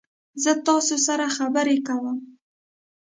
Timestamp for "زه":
0.43-0.51